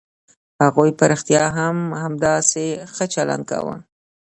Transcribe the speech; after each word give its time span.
هغوی 0.63 0.89
په 0.99 1.03
رښتيا 1.11 1.43
هم 1.57 1.77
همداسې 2.03 2.65
ښه 2.93 3.05
چلند 3.13 3.43
کاوه. 3.51 3.75